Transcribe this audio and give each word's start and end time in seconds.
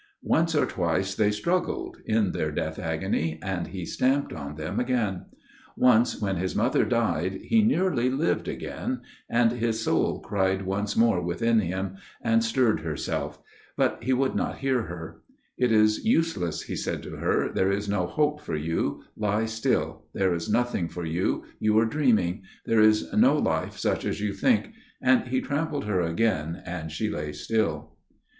Once 0.23 0.55
or 0.55 0.65
twice 0.65 1.13
they 1.13 1.29
struggled, 1.29 1.97
in 2.07 2.31
their 2.31 2.51
death 2.51 2.79
agony, 2.79 3.37
and 3.43 3.67
he 3.67 3.85
stamped 3.85 4.33
on 4.33 4.55
them 4.55 4.79
again. 4.79 5.25
Once 5.77 6.19
when 6.19 6.37
his 6.37 6.55
mother 6.55 6.83
died, 6.83 7.33
he 7.43 7.61
nearly 7.61 8.09
lived 8.09 8.47
again; 8.47 9.01
and 9.29 9.51
his 9.51 9.79
soul 9.83 10.19
cried 10.19 10.63
once 10.63 10.97
more 10.97 11.21
within 11.21 11.59
him, 11.59 11.97
and 12.19 12.43
stirred 12.43 12.79
herself; 12.79 13.43
but 13.77 13.99
he 14.03 14.11
would 14.11 14.33
not 14.33 14.57
hear 14.57 14.81
her; 14.81 15.21
it 15.55 15.71
is 15.71 16.03
useless, 16.03 16.63
he 16.63 16.75
said 16.75 17.03
to 17.03 17.17
her, 17.17 17.51
there 17.53 17.71
is 17.71 17.87
no 17.87 18.07
hope 18.07 18.41
for 18.41 18.55
you; 18.55 19.03
lie 19.15 19.45
still; 19.45 20.05
there 20.15 20.33
is 20.33 20.49
nothing 20.49 20.89
for 20.89 21.05
you; 21.05 21.43
you 21.59 21.77
are 21.77 21.85
dreaming; 21.85 22.41
there 22.65 22.81
is 22.81 23.13
no 23.13 23.37
life 23.37 23.77
such 23.77 24.03
as 24.03 24.19
you 24.19 24.33
think; 24.33 24.71
and 24.99 25.27
he 25.27 25.39
trampled 25.41 25.85
her 25.85 26.01
again, 26.01 26.59
and 26.65 26.91
she 26.91 27.07
lay 27.07 27.31
still." 27.31 27.95